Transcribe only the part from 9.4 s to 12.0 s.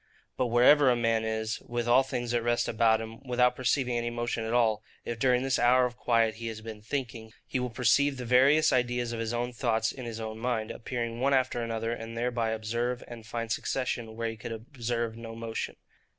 thoughts in his own mind, appearing one after another,